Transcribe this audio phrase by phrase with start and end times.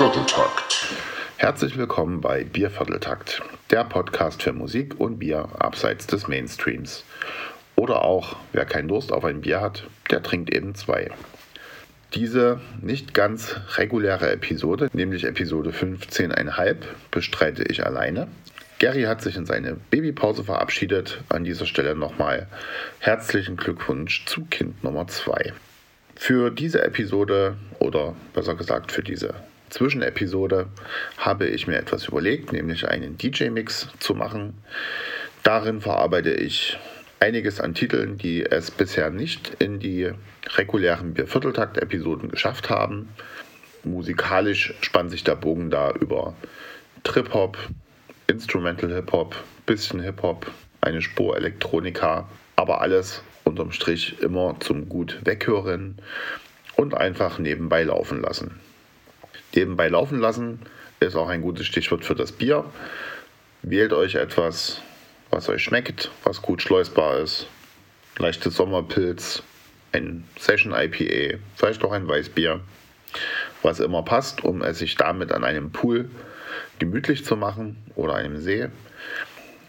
[0.00, 0.86] Biervierteltakt.
[1.36, 7.04] Herzlich willkommen bei Biervierteltakt, der Podcast für Musik und Bier abseits des Mainstreams.
[7.76, 11.10] Oder auch, wer keinen Durst auf ein Bier hat, der trinkt eben zwei.
[12.14, 16.76] Diese nicht ganz reguläre Episode, nämlich Episode 15,5,
[17.10, 18.28] bestreite ich alleine.
[18.78, 21.20] Gary hat sich in seine Babypause verabschiedet.
[21.28, 22.46] An dieser Stelle nochmal
[23.00, 25.52] herzlichen Glückwunsch zu Kind Nummer 2.
[26.16, 29.34] Für diese Episode oder besser gesagt für diese
[29.70, 30.66] Zwischenepisode
[31.16, 34.54] habe ich mir etwas überlegt, nämlich einen DJ-Mix zu machen.
[35.42, 36.78] Darin verarbeite ich
[37.20, 40.10] einiges an Titeln, die es bisher nicht in die
[40.56, 43.08] regulären Biervierteltakt-Episoden geschafft haben.
[43.84, 46.34] Musikalisch spannt sich der Bogen da über
[47.04, 47.56] Trip-Hop,
[48.26, 55.98] Instrumental Hip-Hop, bisschen Hip-Hop, eine Spur Elektronika, aber alles unterm Strich immer zum gut weghören
[56.76, 58.60] und einfach nebenbei laufen lassen.
[59.54, 60.60] Nebenbei laufen lassen
[61.00, 62.64] ist auch ein gutes Stichwort für das Bier.
[63.62, 64.80] Wählt euch etwas,
[65.30, 67.46] was euch schmeckt, was gut schleusbar ist.
[68.18, 69.42] Leichtes Sommerpilz,
[69.92, 72.60] ein Session IPA, vielleicht auch ein Weißbier,
[73.62, 76.10] was immer passt, um es sich damit an einem Pool
[76.78, 78.68] gemütlich zu machen oder einem See.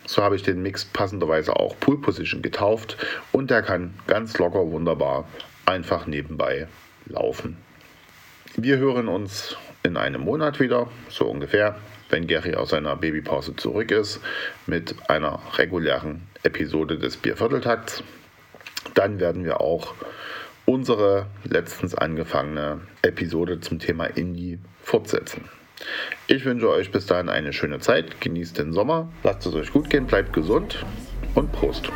[0.06, 2.98] So habe ich den Mix passenderweise auch Pool Position getauft
[3.32, 5.28] und der kann ganz locker wunderbar
[5.66, 6.68] einfach nebenbei
[7.06, 7.58] laufen.
[8.56, 11.78] Wir hören uns in einem Monat wieder, so ungefähr,
[12.10, 14.20] wenn Gary aus seiner Babypause zurück ist,
[14.68, 18.04] mit einer regulären Episode des Biervierteltakts.
[18.94, 19.94] Dann werden wir auch
[20.66, 25.46] unsere letztens angefangene Episode zum Thema Indie fortsetzen.
[26.28, 29.90] Ich wünsche euch bis dahin eine schöne Zeit, genießt den Sommer, lasst es euch gut
[29.90, 30.86] gehen, bleibt gesund
[31.34, 31.92] und Prost.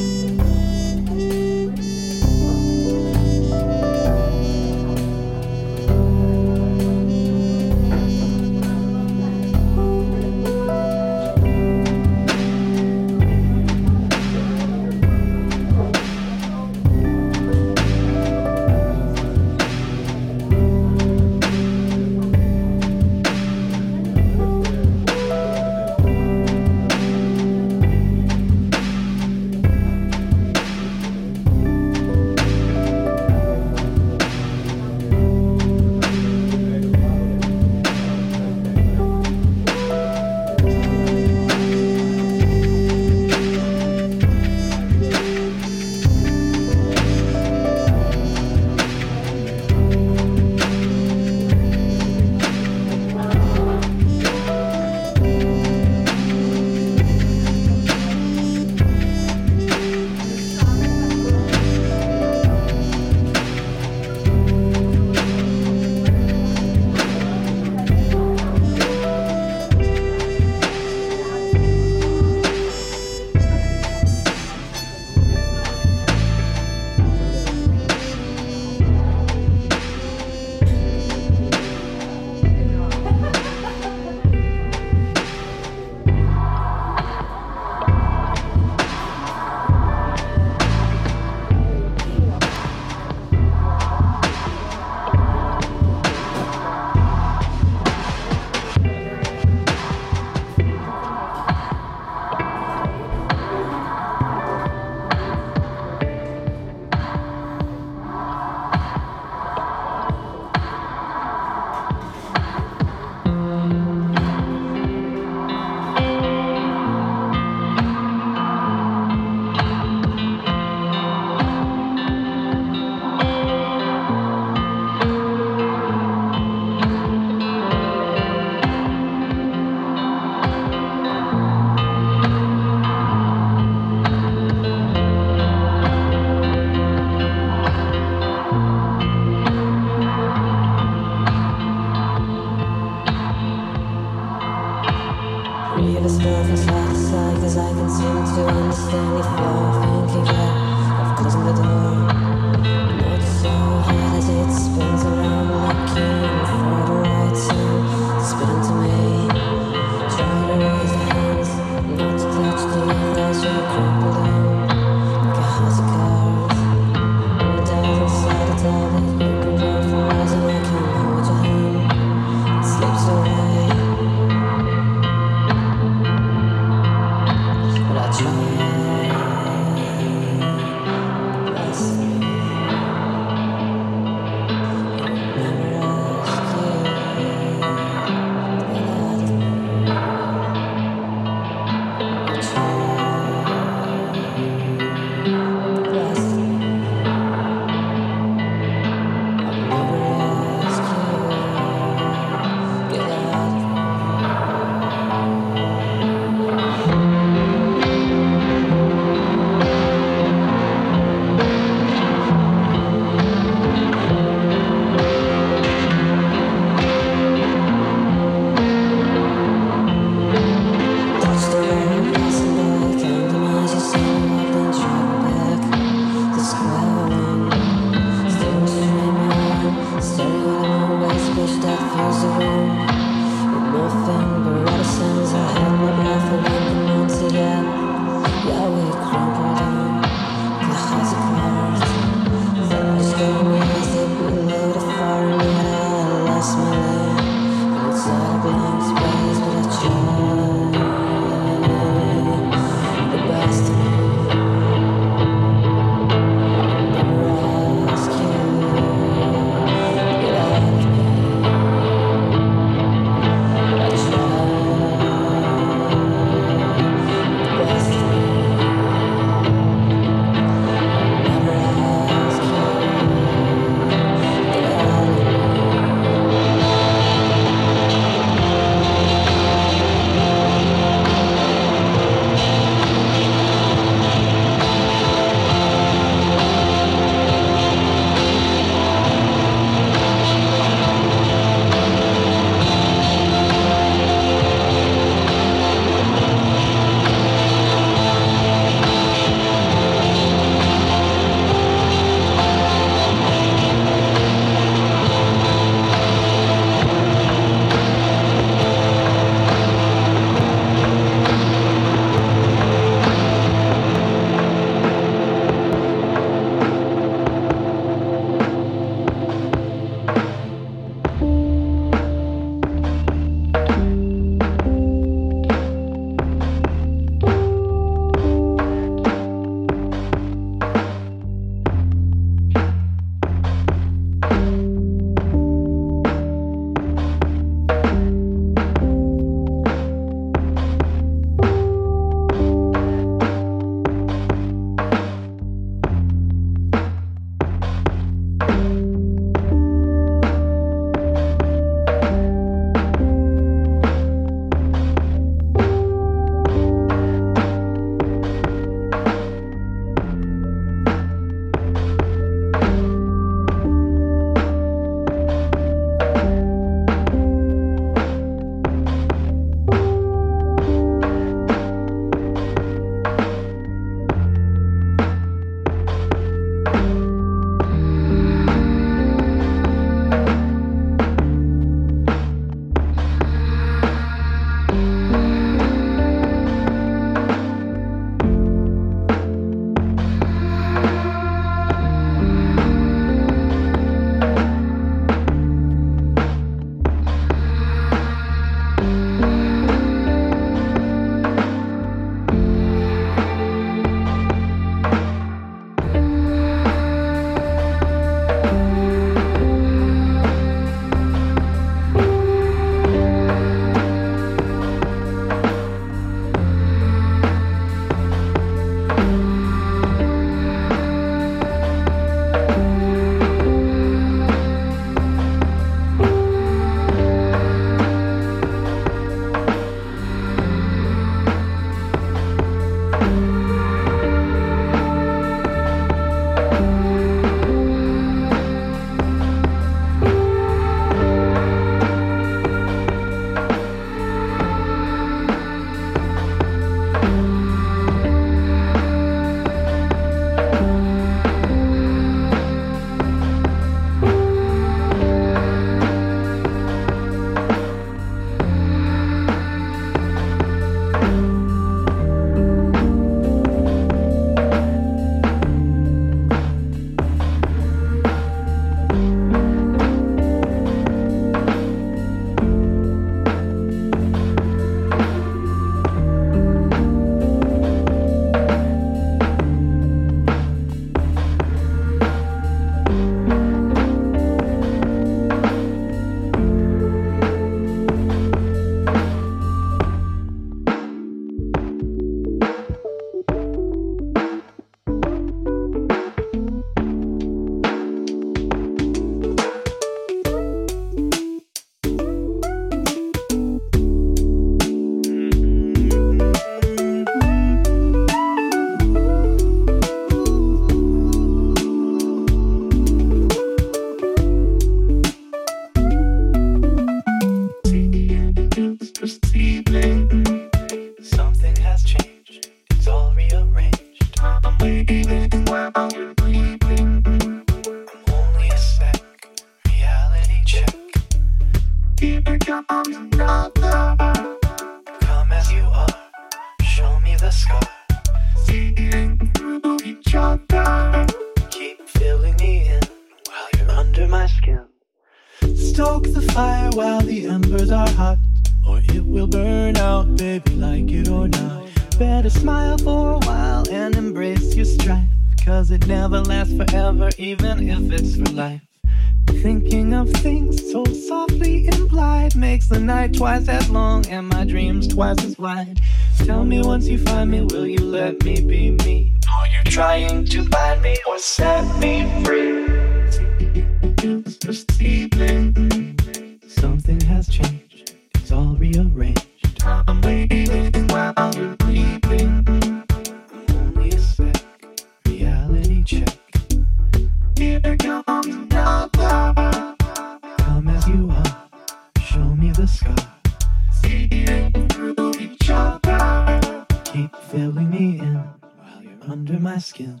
[599.52, 600.00] My skin.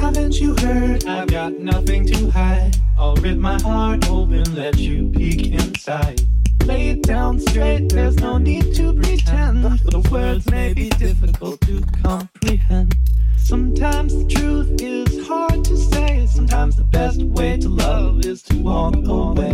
[0.00, 1.06] Haven't you heard?
[1.06, 2.76] I've got nothing to hide.
[2.98, 6.20] I'll rip my heart open, let you peek inside.
[6.64, 9.62] Lay it down straight, there's no need to pretend.
[9.62, 12.96] The words may be difficult to comprehend.
[13.36, 16.26] Sometimes the truth is hard to say.
[16.26, 19.52] Sometimes the best way to love is to walk away.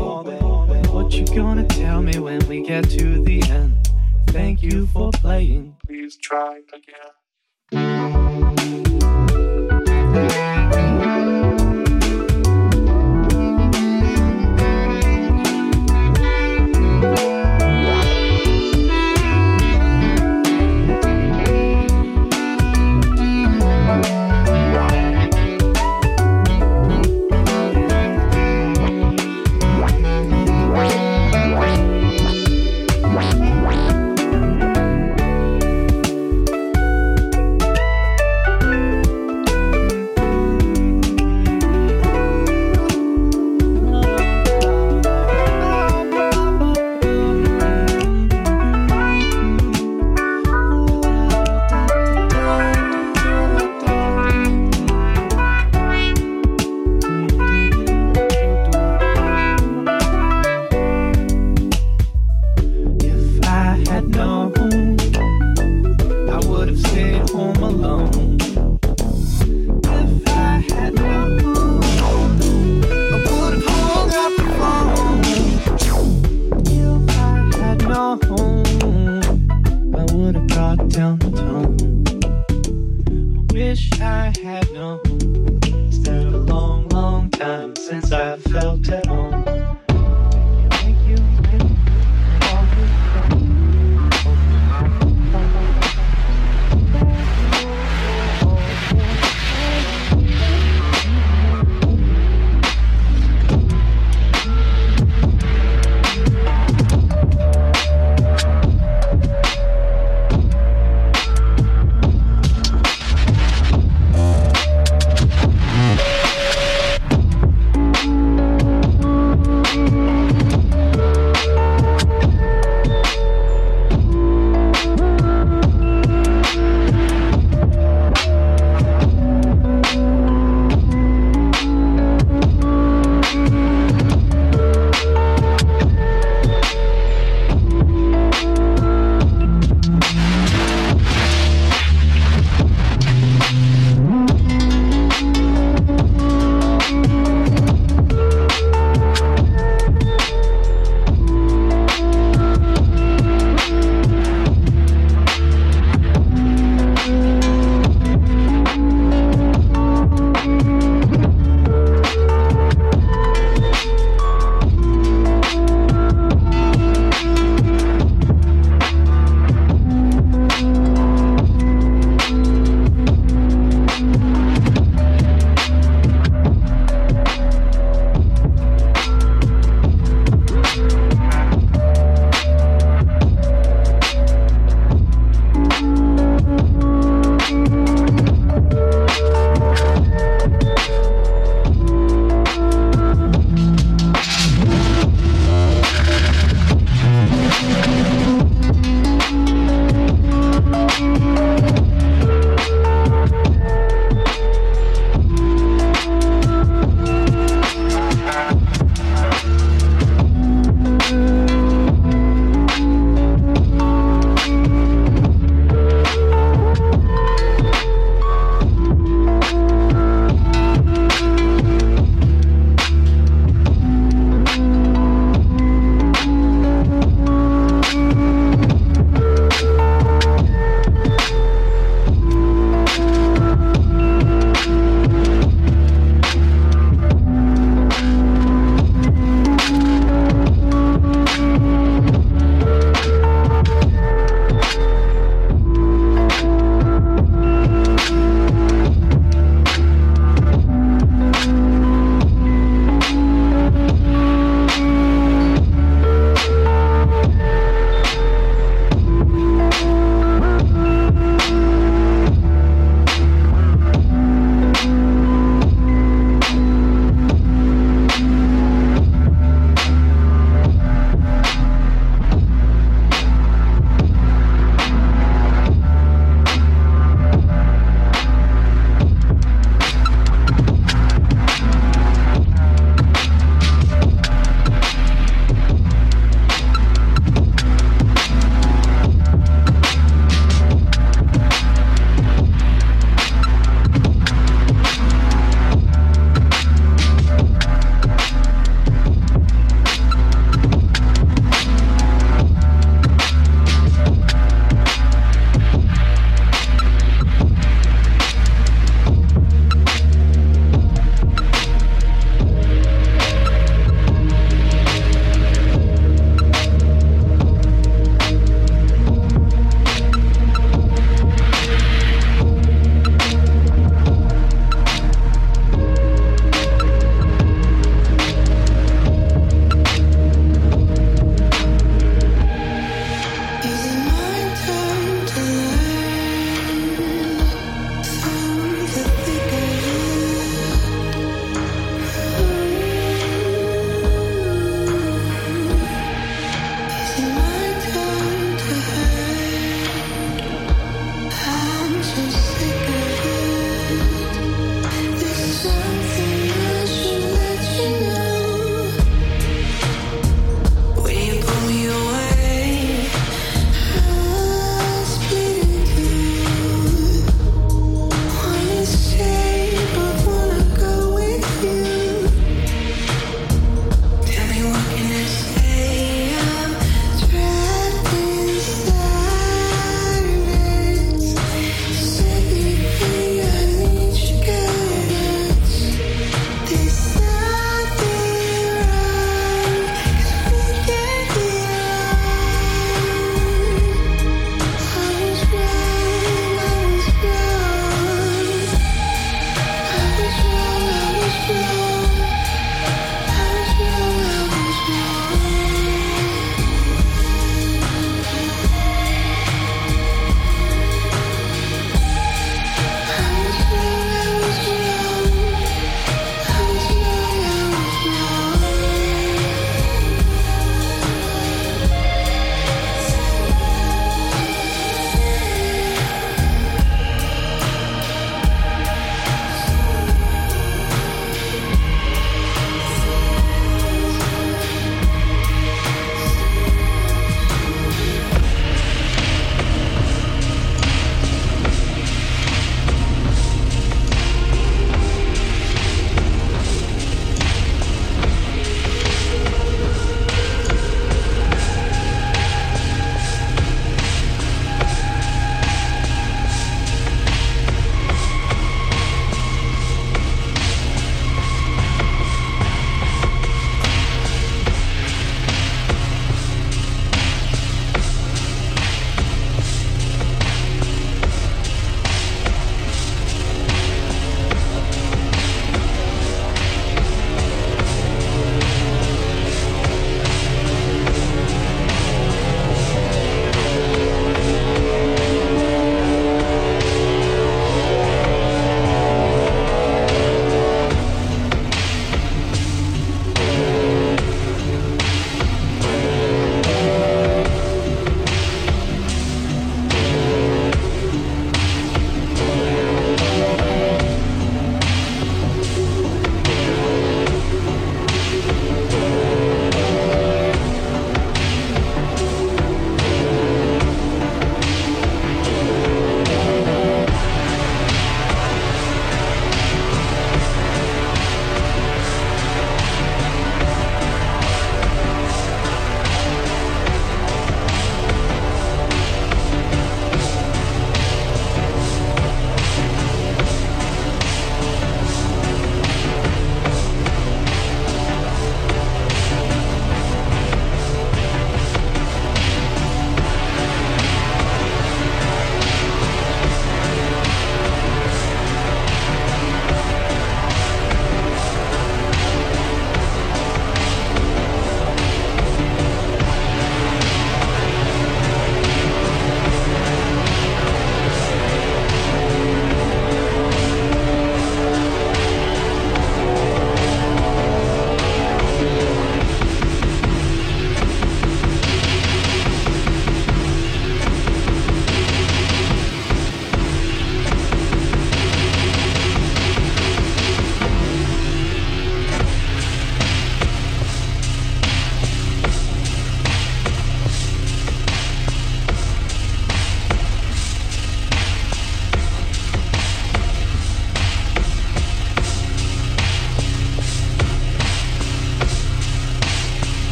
[0.89, 3.77] What you gonna tell me when we get to the end?
[4.29, 5.77] Thank you for playing.
[5.87, 7.13] Please try again.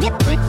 [0.00, 0.39] Yep.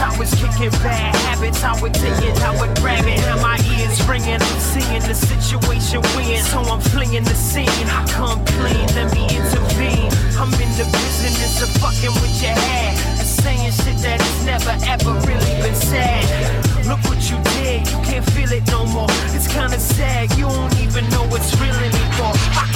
[0.00, 1.62] I was kicking bad habits.
[1.62, 3.20] I would take it, I would grab it.
[3.20, 4.40] Now my ears ringing.
[4.40, 7.68] I'm seeing the situation win, so I'm fleeing the scene.
[7.84, 10.08] I complain, let me intervene.
[10.40, 14.72] I'm in the business of fucking with your head and saying shit that has never
[14.88, 16.24] ever really been said.
[16.88, 19.12] Look what you did, you can't feel it no more.
[19.36, 22.32] It's kinda sad, you don't even know what's real anymore.
[22.56, 22.69] I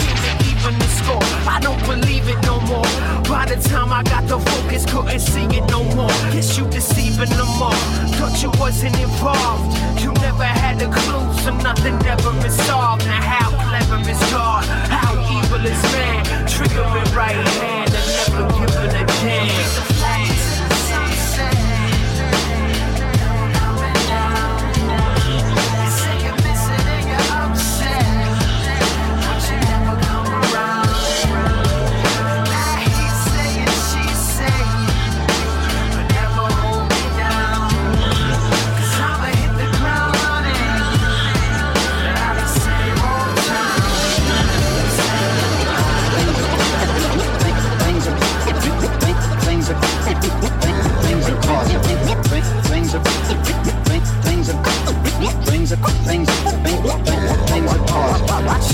[0.64, 2.88] even the score, I don't believe it no more.
[3.28, 6.08] By the time I got the focus, couldn't see it no more.
[6.32, 7.72] Guess you deceiving them all.
[8.16, 13.04] Thought you wasn't involved, you never had a clue, so nothing ever is solved.
[13.06, 14.64] Now how clever is God?
[14.88, 16.24] How evil is man?
[16.46, 19.93] Triggering right hand and never giving a damn.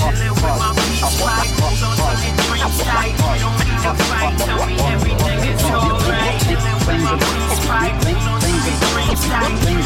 [0.01, 1.49] chillin' with my peace pipe.
[1.57, 3.13] Don't suck it three tight.
[3.41, 4.33] Don't need a fight.
[4.39, 6.41] Tell me everything is alright.
[6.87, 7.97] With my peace pipe.
[9.21, 9.80] Tight.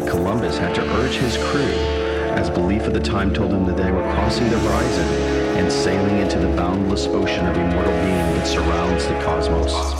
[0.00, 1.72] That Columbus had to urge his crew,
[2.36, 5.06] as belief at the time told him that they were crossing the horizon
[5.58, 9.99] and sailing into the boundless ocean of immortal being that surrounds the cosmos.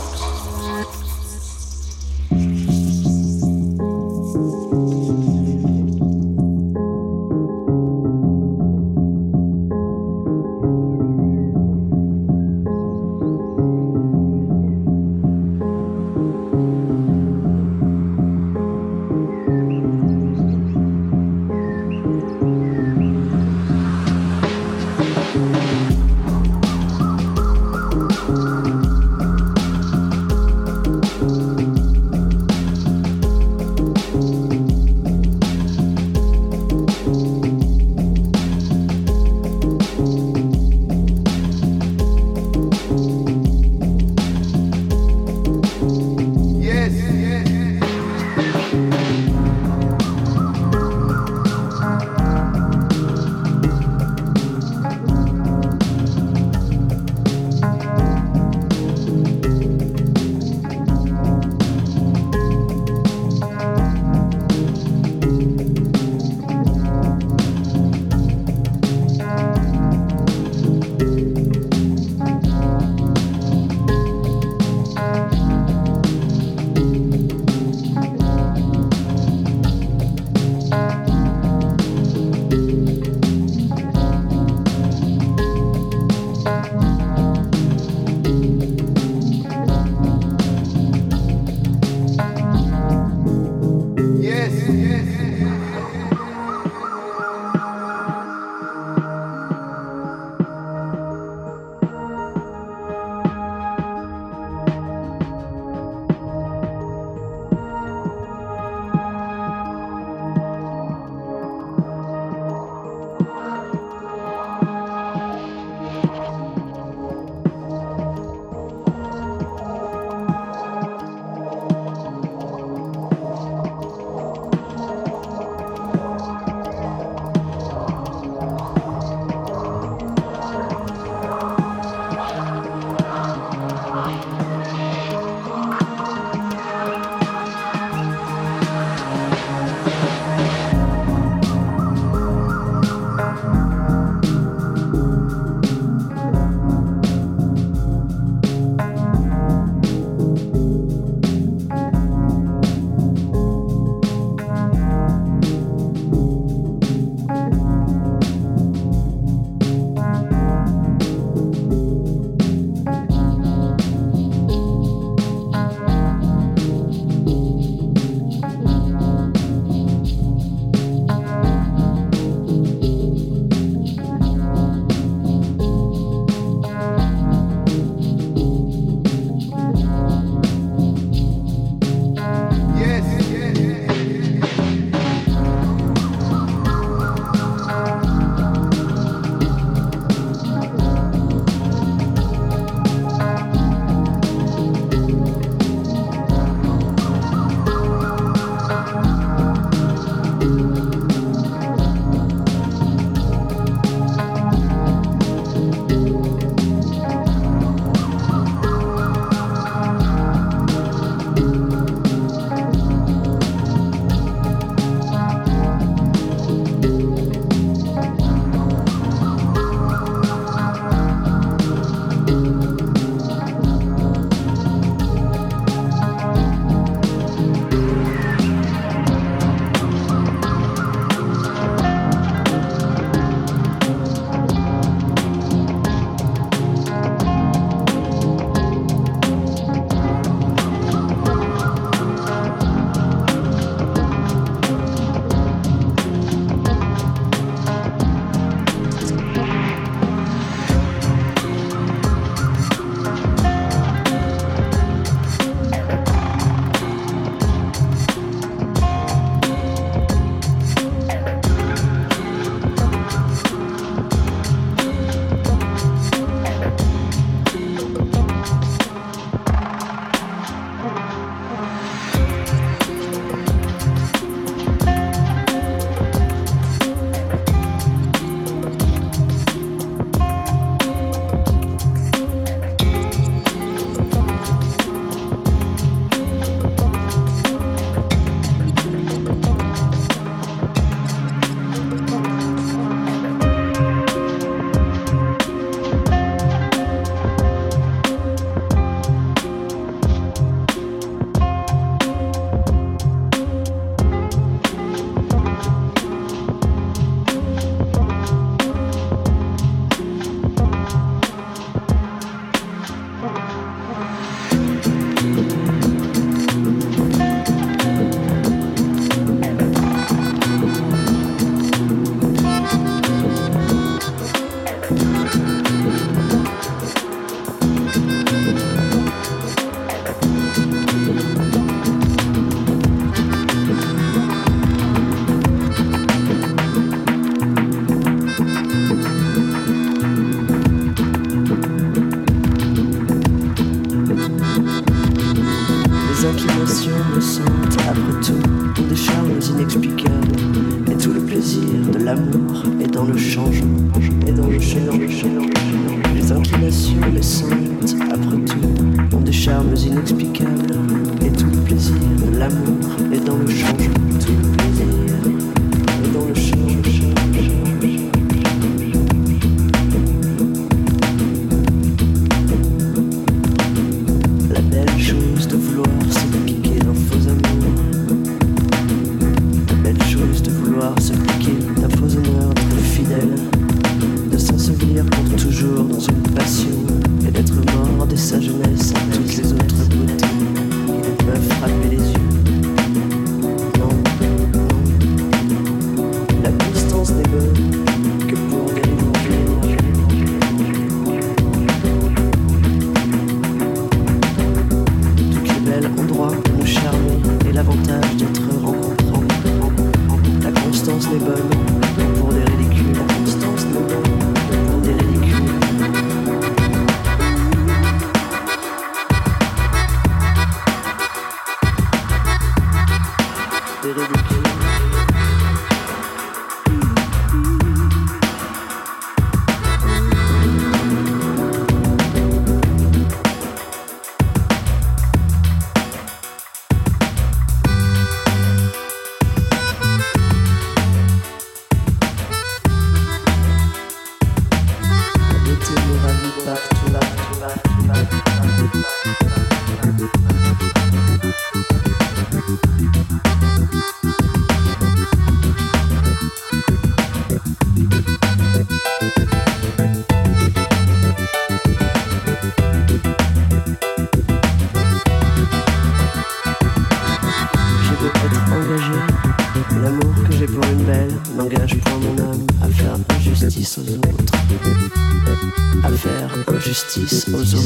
[477.33, 477.60] Aux autres.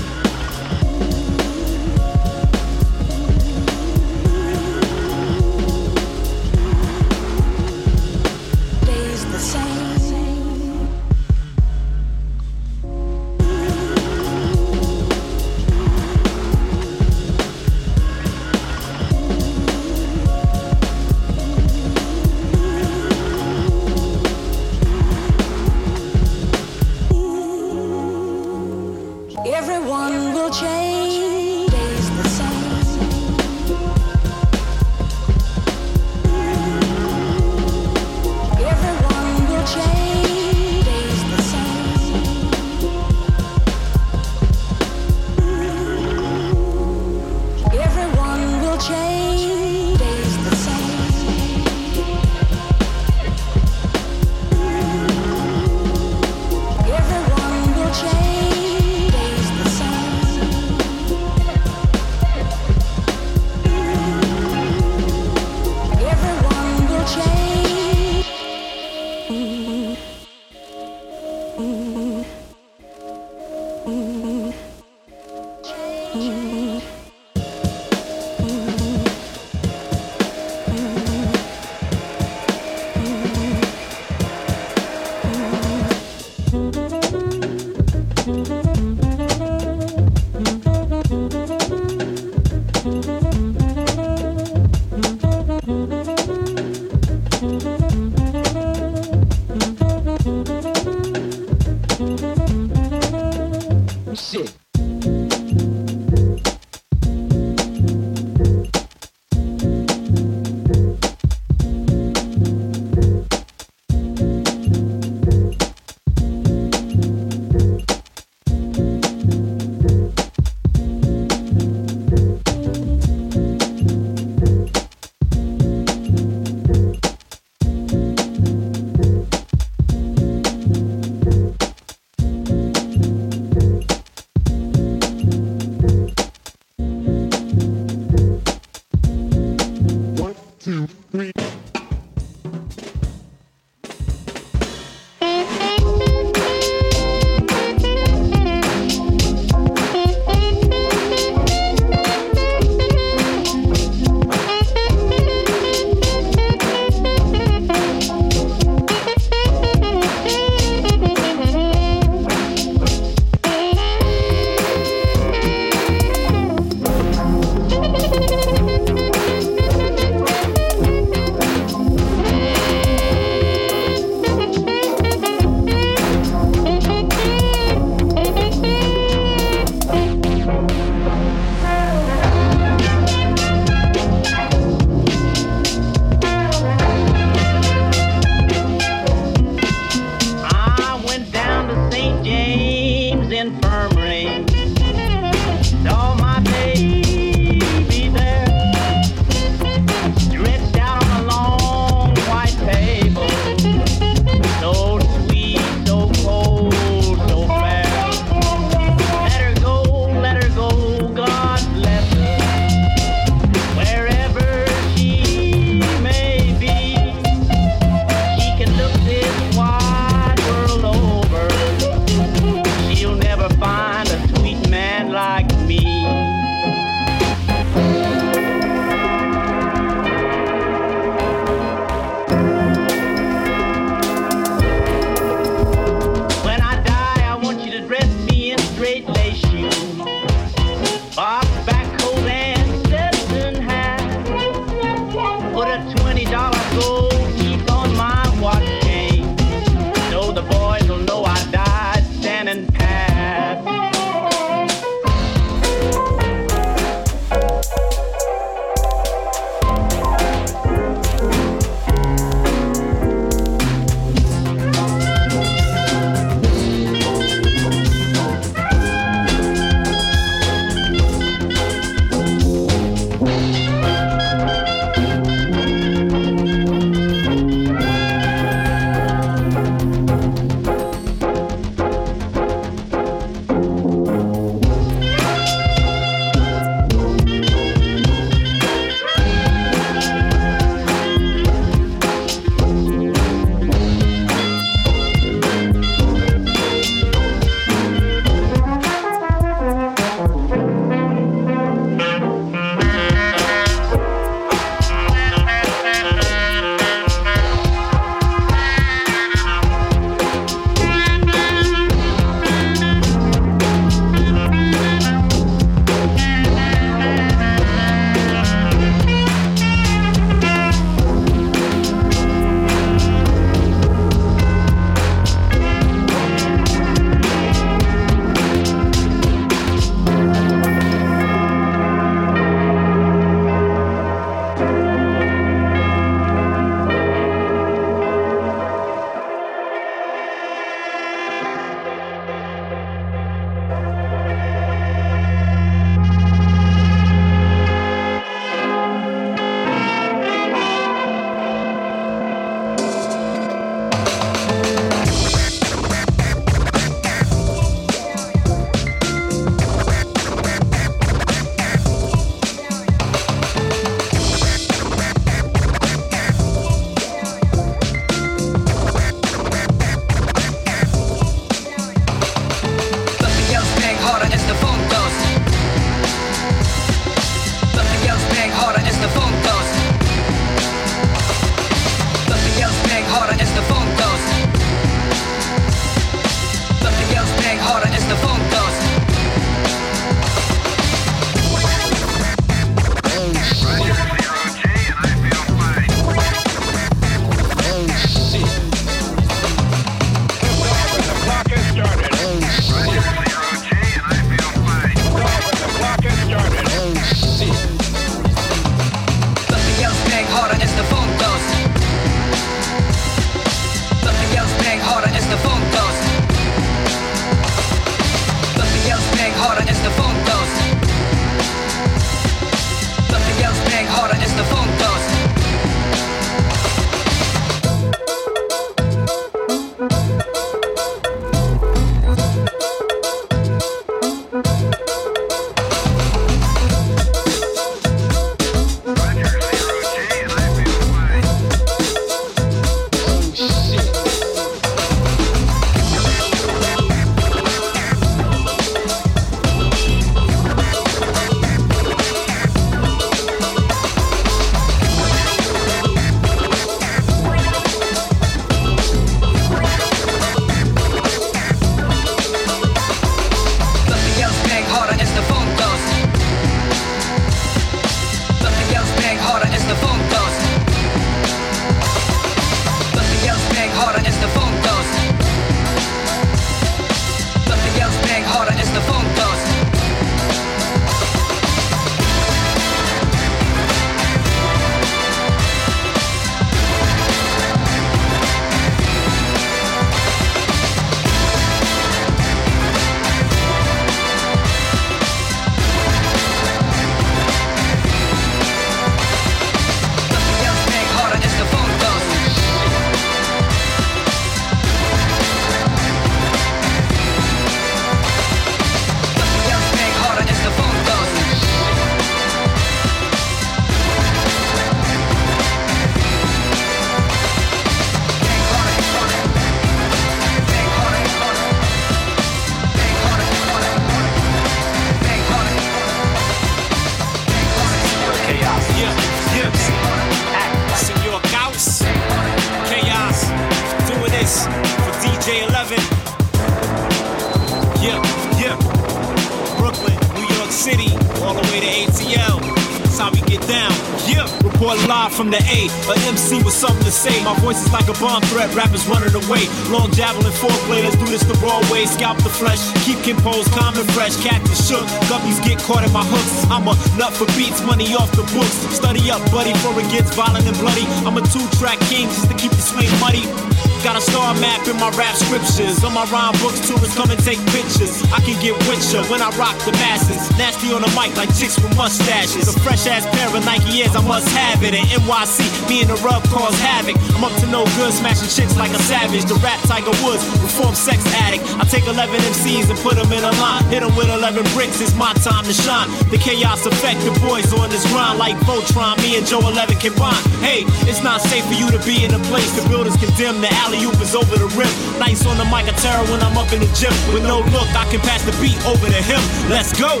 [555.70, 556.50] Caught in my hooks.
[556.50, 557.62] I'm a nut for beats.
[557.62, 558.58] Money off the books.
[558.74, 560.82] Study up, buddy, before it gets violent and bloody.
[561.06, 563.49] I'm a two-track king just to keep the swing muddy.
[563.80, 565.80] Got a star map in my rap scriptures.
[565.84, 568.04] On my rhyme books, tourists come and take pictures.
[568.12, 570.20] I can get with when I rock the masses.
[570.36, 572.44] Nasty on the mic like chicks with mustaches.
[572.44, 574.76] A fresh ass pair of Nike Airs, I must have it.
[574.76, 577.00] And NYC, me and the rub cause havoc.
[577.16, 579.24] I'm up to no good, smashing chicks like a savage.
[579.24, 581.48] The rap Tiger Woods, reform sex addict.
[581.56, 583.64] I take 11 MCs and put them in a line.
[583.72, 585.88] Hit them with 11 bricks, it's my time to shine.
[586.12, 589.00] The chaos effect, the boys on this grind like Voltron.
[589.00, 590.20] Me and Joe 11 can bond.
[590.44, 593.48] Hey, it's not safe for you to be in a place the builders condemn the
[593.64, 594.70] alley alley oop is over the rim.
[594.98, 596.92] Nice on the mic, I terror when I'm up in the gym.
[597.14, 599.22] With no look, I can pass the beat over to him.
[599.48, 600.00] Let's go.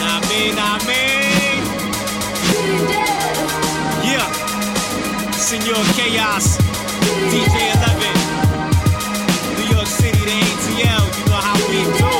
[0.00, 1.02] Nah, me, nah, me.
[4.08, 4.26] Yeah.
[5.32, 6.56] Senor Chaos,
[7.30, 8.16] DJ 11.
[9.56, 12.12] New York City to ATL, you know how we do.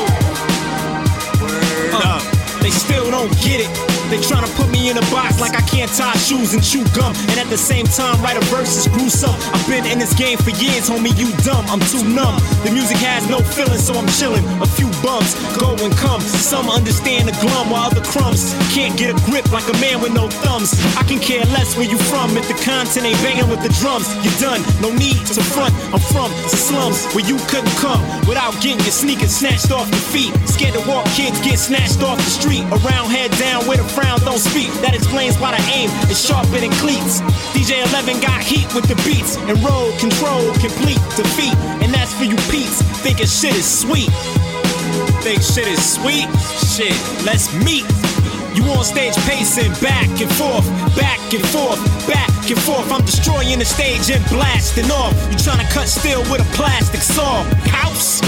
[1.41, 2.21] Word up.
[2.61, 3.96] They still don't get it.
[4.07, 7.11] They tryna put me in a box like I can't tie shoes and chew gum.
[7.33, 9.35] And at the same time, write a verse is gruesome.
[9.51, 11.65] I've been in this game for years, homie, you dumb.
[11.67, 12.39] I'm too numb.
[12.63, 14.45] The music has no feeling, so I'm chilling.
[14.63, 16.21] A few bumps go and come.
[16.21, 20.13] Some understand the glum while other crumbs can't get a grip like a man with
[20.13, 20.71] no thumbs.
[20.95, 24.07] I can care less where you from if the content ain't banging with the drums.
[24.23, 25.73] You're done, no need to front.
[25.91, 30.05] I'm from the slums where you couldn't come without getting your sneakers snatched off your
[30.13, 30.31] feet.
[30.47, 32.63] Scared to walk, kids get snatched off the street.
[32.71, 34.69] Around head down with a frown don't speak.
[34.85, 37.25] That explains why the aim is sharper than cleats.
[37.57, 41.57] DJ 11 got heat with the beats and road control, complete defeat.
[41.81, 44.13] And that's for you peeps, thinking shit is sweet.
[45.25, 46.29] Think shit is sweet?
[46.61, 46.93] Shit,
[47.25, 47.89] let's meet.
[48.53, 52.85] You on stage pacing back and forth, back and forth, back and forth.
[52.93, 55.13] I'm destroying the stage and blasting off.
[55.31, 57.41] You trying to cut steel with a plastic saw.
[57.73, 58.21] House.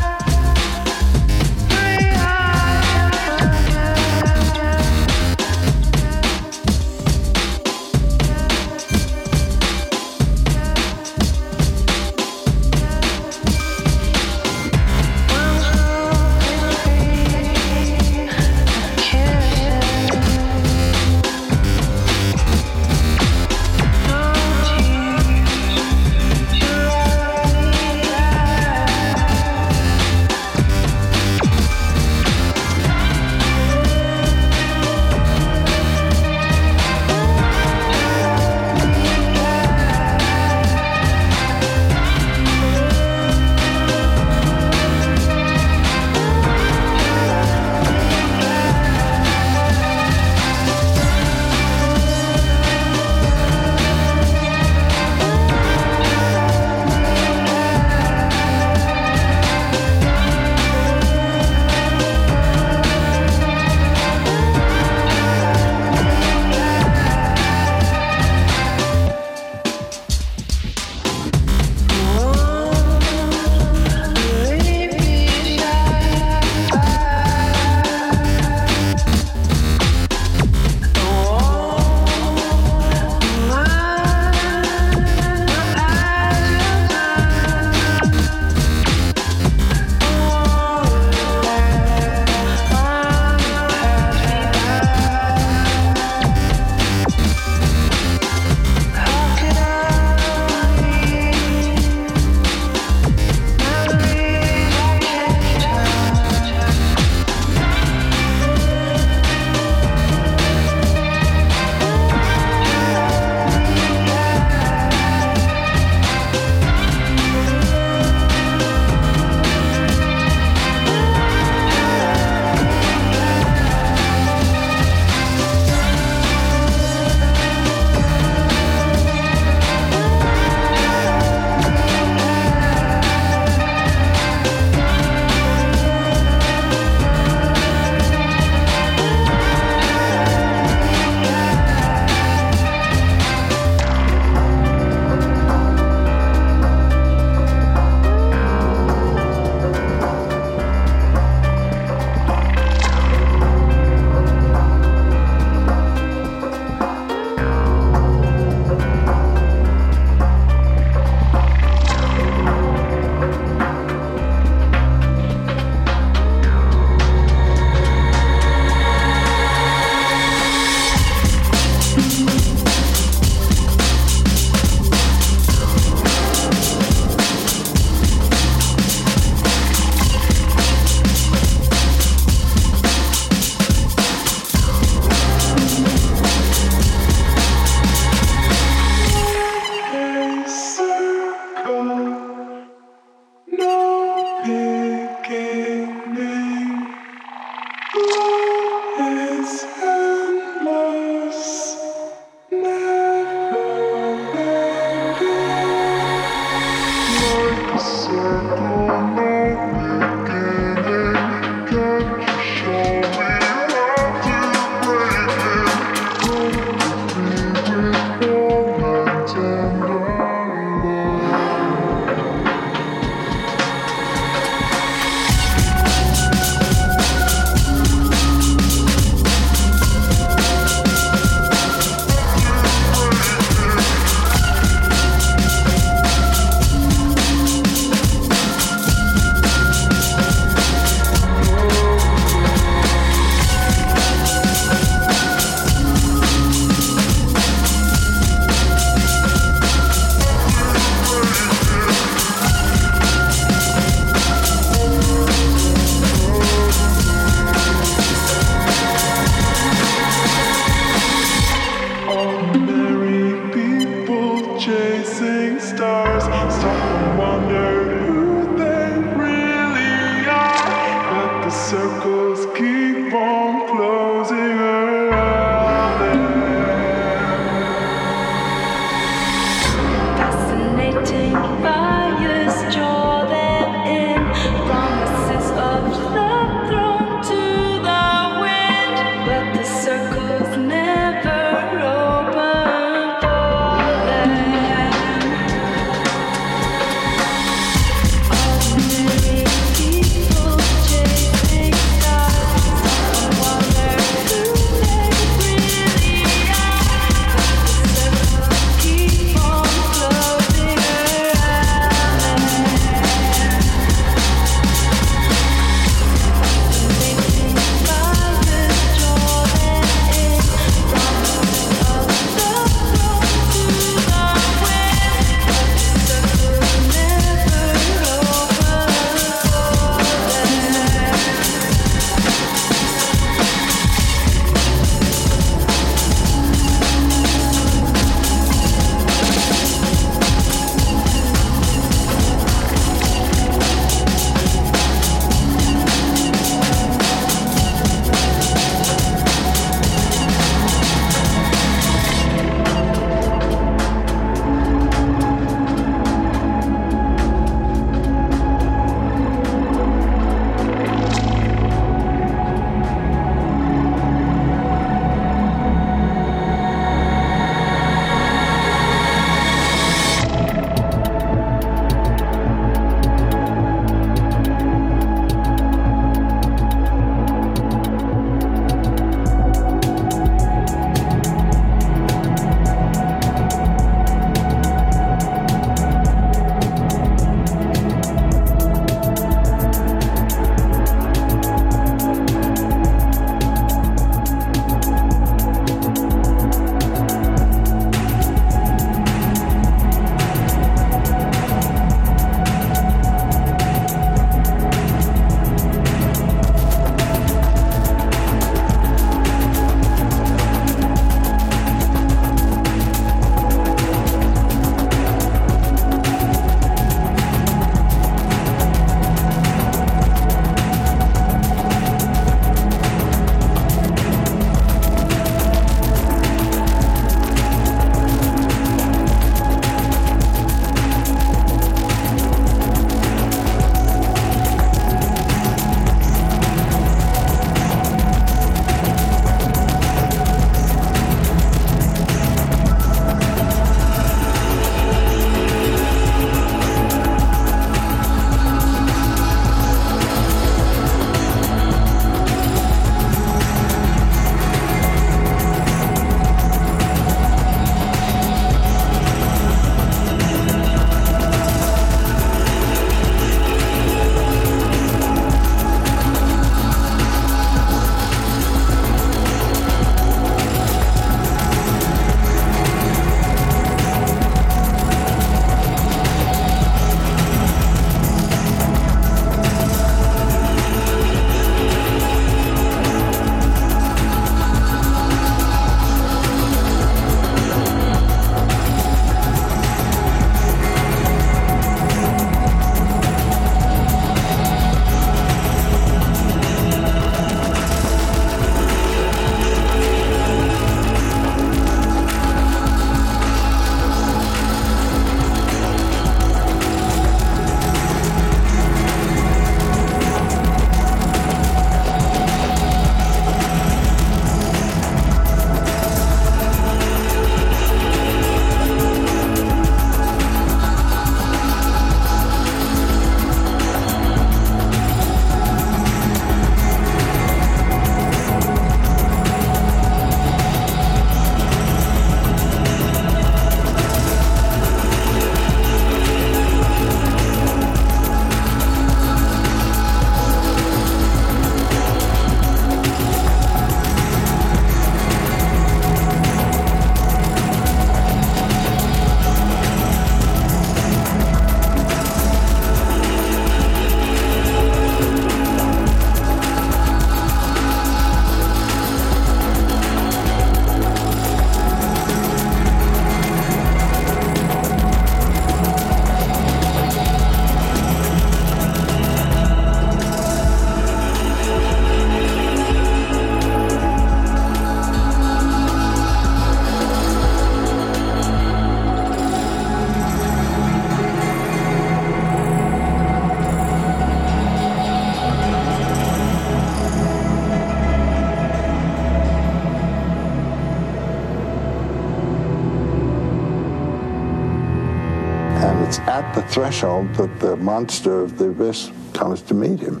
[597.18, 600.00] That the monster of the abyss comes to meet him.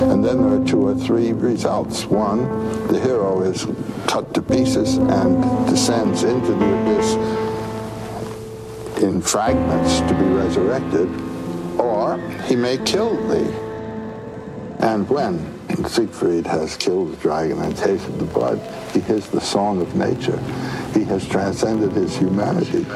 [0.00, 2.06] And then there are two or three results.
[2.06, 2.46] One,
[2.86, 3.66] the hero is
[4.06, 7.42] cut to pieces and descends into the abyss
[9.02, 11.08] in fragments to be resurrected,
[11.80, 13.52] or he may kill thee.
[14.78, 15.52] And when
[15.88, 18.60] Siegfried has killed the dragon and tasted the blood,
[18.92, 20.38] he hears the song of nature.
[20.94, 22.86] He has transcended his humanity.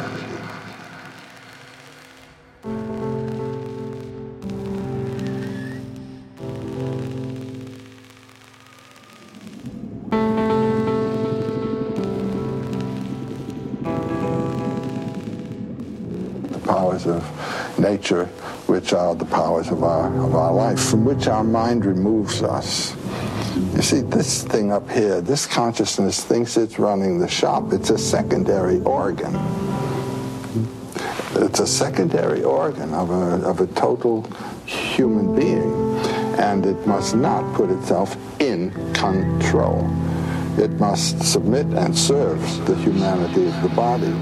[18.67, 22.97] Which are the powers of our, of our life, from which our mind removes us.
[23.75, 27.73] You see, this thing up here, this consciousness thinks it's running the shop.
[27.73, 29.35] It's a secondary organ.
[31.37, 34.23] It's a secondary organ of a, of a total
[34.67, 35.97] human being.
[36.39, 39.89] And it must not put itself in control.
[40.59, 44.13] It must submit and serve the humanity of the body.